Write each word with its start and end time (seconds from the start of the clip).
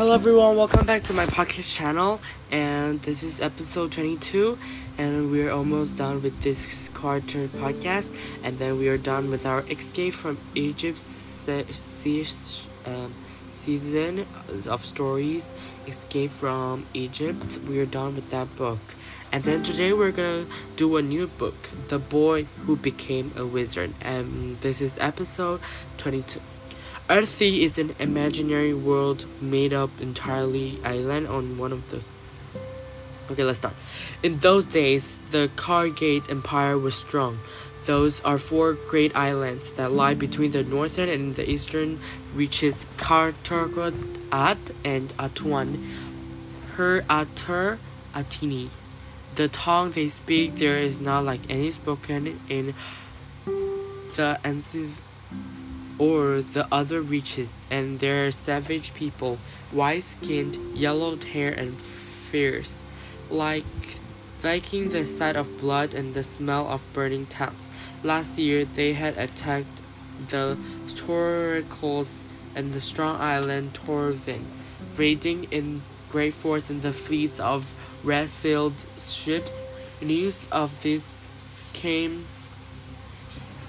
Hello 0.00 0.14
everyone, 0.14 0.56
welcome 0.56 0.86
back 0.86 1.02
to 1.02 1.12
my 1.12 1.26
podcast 1.26 1.76
channel 1.76 2.22
and 2.50 3.02
this 3.02 3.22
is 3.22 3.38
episode 3.38 3.92
22 3.92 4.56
and 4.96 5.30
we're 5.30 5.50
almost 5.50 5.94
done 5.94 6.22
with 6.22 6.40
this 6.40 6.88
quarter 6.94 7.48
podcast 7.48 8.16
and 8.42 8.58
then 8.58 8.78
we 8.78 8.88
are 8.88 8.96
done 8.96 9.30
with 9.30 9.44
our 9.44 9.60
escape 9.68 10.14
from 10.14 10.38
Egypt 10.54 10.96
se- 10.96 11.66
se- 11.72 12.64
um, 12.86 13.12
season 13.52 14.24
of 14.66 14.86
stories 14.86 15.52
escape 15.86 16.30
from 16.30 16.86
Egypt. 16.94 17.58
We 17.68 17.78
are 17.78 17.84
done 17.84 18.14
with 18.14 18.30
that 18.30 18.56
book. 18.56 18.80
And 19.30 19.44
then 19.44 19.62
today 19.62 19.92
we're 19.92 20.12
gonna 20.12 20.46
do 20.76 20.96
a 20.96 21.02
new 21.02 21.26
book, 21.26 21.68
The 21.88 21.98
Boy 21.98 22.44
Who 22.64 22.76
Became 22.76 23.32
a 23.36 23.44
Wizard. 23.44 23.92
And 24.00 24.58
this 24.62 24.80
is 24.80 24.96
episode 24.98 25.60
22. 25.98 26.40
Earthsea 27.10 27.64
is 27.64 27.76
an 27.76 27.92
imaginary 27.98 28.72
world 28.72 29.26
made 29.42 29.72
up 29.72 29.90
entirely 30.00 30.78
island 30.84 31.26
on 31.26 31.58
one 31.58 31.72
of 31.72 31.90
the 31.90 32.00
Okay, 33.32 33.42
let's 33.42 33.58
start. 33.58 33.74
In 34.22 34.38
those 34.38 34.64
days, 34.64 35.18
the 35.32 35.50
Kargad 35.56 36.30
Empire 36.30 36.78
was 36.78 36.94
strong. 36.94 37.40
Those 37.84 38.20
are 38.20 38.38
four 38.38 38.74
great 38.74 39.16
islands 39.16 39.72
that 39.72 39.90
lie 39.90 40.14
between 40.14 40.52
the 40.52 40.62
northern 40.62 41.08
and 41.08 41.34
the 41.34 41.50
eastern 41.50 41.98
reaches 42.32 42.86
Kartargot 42.96 43.94
At 44.30 44.58
and 44.84 45.08
Atuan, 45.16 45.84
Her 46.76 47.02
Atur 47.10 47.78
Atini. 48.14 48.68
The 49.34 49.48
tongue 49.48 49.90
they 49.90 50.10
speak 50.10 50.56
there 50.56 50.78
is 50.78 51.00
not 51.00 51.24
like 51.24 51.40
any 51.50 51.72
spoken 51.72 52.38
in 52.48 52.74
the 54.14 54.38
ancient 54.44 54.94
or 56.00 56.40
the 56.40 56.66
other 56.72 57.02
reaches, 57.02 57.54
and 57.70 58.00
they 58.00 58.10
are 58.10 58.30
savage 58.30 58.94
people, 58.94 59.38
white 59.70 60.02
skinned, 60.02 60.56
yellowed 60.74 61.22
hair, 61.22 61.52
and 61.52 61.76
fierce, 61.76 62.74
like 63.28 63.64
liking 64.42 64.88
the 64.88 65.04
sight 65.04 65.36
of 65.36 65.60
blood 65.60 65.92
and 65.92 66.14
the 66.14 66.24
smell 66.24 66.66
of 66.68 66.80
burning 66.94 67.26
towns. 67.26 67.68
Last 68.02 68.38
year 68.38 68.64
they 68.64 68.94
had 68.94 69.18
attacked 69.18 69.78
the 70.30 70.56
Torikles 70.88 72.08
and 72.56 72.72
the 72.72 72.80
strong 72.80 73.20
island 73.20 73.74
Torvin, 73.74 74.44
raiding 74.96 75.44
in 75.52 75.82
great 76.10 76.32
force 76.32 76.70
in 76.70 76.80
the 76.80 76.94
fleets 76.94 77.38
of 77.38 77.68
red-sailed 78.02 78.72
ships. 78.98 79.62
News 80.00 80.46
of 80.50 80.82
this 80.82 81.28
came 81.74 82.24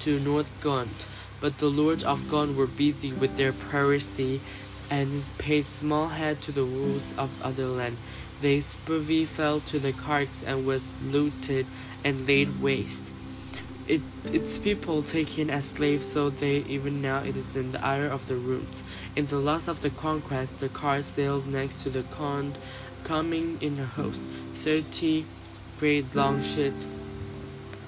to 0.00 0.20
North 0.20 0.52
Gont 0.60 1.06
but 1.40 1.58
the 1.58 1.68
lords 1.68 2.04
of 2.04 2.30
Gont 2.30 2.56
were 2.56 2.66
busy 2.66 3.12
with 3.12 3.36
their 3.36 3.52
piracy 3.52 4.40
and 4.90 5.22
paid 5.38 5.66
small 5.66 6.08
heed 6.08 6.40
to 6.42 6.52
the 6.52 6.62
rules 6.62 7.16
of 7.16 7.30
other 7.42 7.66
land. 7.66 7.96
They 8.40 8.60
spurvy 8.60 9.24
fell 9.24 9.60
to 9.60 9.78
the 9.78 9.92
Kargs 9.92 10.46
and 10.46 10.66
was 10.66 10.82
looted 11.04 11.66
and 12.04 12.26
laid 12.26 12.60
waste. 12.60 13.04
It, 13.86 14.02
its 14.26 14.58
people 14.58 15.02
taken 15.02 15.48
as 15.48 15.64
slaves, 15.66 16.06
so 16.06 16.28
they 16.28 16.58
even 16.68 17.00
now 17.00 17.22
it 17.22 17.36
is 17.36 17.56
in 17.56 17.72
the 17.72 17.84
ire 17.84 18.06
of 18.06 18.28
the 18.28 18.36
roots. 18.36 18.82
In 19.16 19.26
the 19.26 19.38
lust 19.38 19.66
of 19.66 19.80
the 19.80 19.90
conquest, 19.90 20.60
the 20.60 20.68
car 20.68 21.00
sailed 21.00 21.46
next 21.46 21.82
to 21.82 21.90
the 21.90 22.02
con, 22.02 22.54
coming 23.04 23.56
in 23.62 23.78
a 23.78 23.86
host, 23.86 24.20
thirty 24.56 25.24
great 25.80 26.14
long 26.14 26.42
ships, 26.42 26.92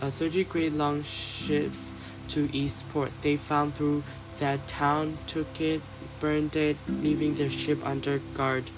uh, 0.00 0.10
thirty 0.10 0.42
great 0.42 0.72
long 0.72 1.02
ships 1.02 1.89
to 2.30 2.48
Eastport. 2.52 3.10
They 3.22 3.36
found 3.36 3.74
through 3.74 4.02
that 4.38 4.66
town, 4.66 5.18
took 5.26 5.60
it, 5.60 5.82
burned 6.20 6.56
it, 6.56 6.76
leaving 6.88 7.34
their 7.34 7.50
ship 7.50 7.84
under 7.84 8.18
guard. 8.34 8.70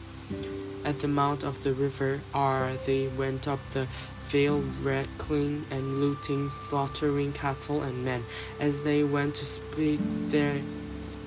At 0.84 1.00
the 1.00 1.08
mouth 1.08 1.44
of 1.44 1.62
the 1.62 1.72
river 1.72 2.20
Ar, 2.34 2.72
they 2.86 3.06
went 3.06 3.46
up 3.46 3.60
the 3.72 3.86
vale, 4.22 4.64
wrecking 4.82 5.66
and 5.70 6.00
looting, 6.00 6.50
slaughtering 6.50 7.32
cattle 7.32 7.82
and 7.82 8.04
men. 8.04 8.24
As 8.58 8.82
they 8.82 9.04
went 9.04 9.34
to 9.36 9.44
split 9.44 10.00
their 10.30 10.60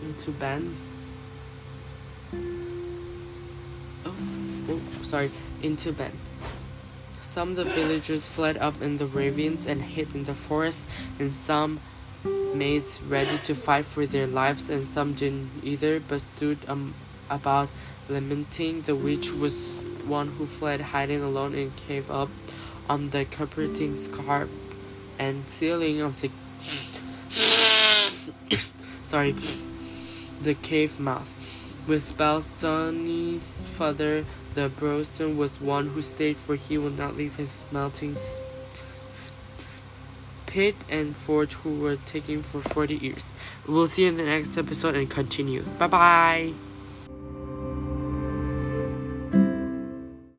into 0.03 0.31
bands. 0.31 0.85
Oh, 4.05 4.16
oh, 4.69 4.81
sorry, 5.03 5.31
into 5.61 5.94
bands. 5.94 6.17
Some 7.21 7.50
of 7.51 7.55
the 7.57 7.66
villagers 7.66 8.27
fled 8.27 8.57
up 8.57 8.81
in 8.81 8.97
the 8.97 9.05
ravines 9.05 9.67
and 9.67 9.81
hid 9.81 10.16
in 10.16 10.23
the 10.25 10.33
forest, 10.33 10.83
and 11.19 11.33
some 11.33 11.79
made 12.56 12.86
ready 13.08 13.38
to 13.46 13.56
fight 13.56 13.86
for 13.86 14.06
their 14.06 14.28
lives, 14.28 14.69
and 14.69 14.88
some 14.88 15.13
didn't 15.13 15.52
either, 15.63 16.00
but 16.00 16.22
stood 16.22 16.58
um, 16.68 16.94
about 17.30 17.69
lamenting. 18.09 18.81
The 18.81 18.96
witch 18.96 19.31
was 19.31 19.68
one 20.06 20.28
who 20.30 20.46
fled, 20.46 20.81
hiding 20.81 21.22
alone 21.22 21.53
in 21.56 21.68
a 21.68 21.80
cave 21.88 22.09
up 22.12 22.30
on 22.90 23.09
the 23.09 23.25
Kapperding 23.25 23.97
scarp 23.97 24.50
and 25.18 25.46
ceiling 25.47 26.02
of 26.02 26.22
the 26.22 26.30
sorry 29.06 29.36
the 30.42 30.53
cave 30.53 31.00
mouth. 31.00 31.31
With 31.88 32.03
spells, 32.03 32.47
Duny's 32.59 33.46
father, 33.78 34.25
the 34.53 34.69
Broson, 34.69 35.38
was 35.38 35.62
one 35.62 35.90
who 35.90 36.02
stayed, 36.02 36.38
for 36.38 36.56
he 36.56 36.78
would 36.78 36.97
not 36.97 37.16
leave 37.16 37.36
his 37.36 37.57
melting 37.72 38.16
And 40.89 41.16
Forge 41.16 41.53
who 41.53 41.79
were 41.81 41.97
taken 42.05 42.41
for 42.41 42.61
40 42.61 42.95
years. 42.95 43.25
We'll 43.67 43.89
see 43.89 44.03
you 44.03 44.09
in 44.09 44.17
the 44.17 44.23
next 44.23 44.57
episode 44.57 44.95
and 44.95 45.09
continue. 45.09 45.63
Bye 45.77 45.88
bye! 45.88 46.64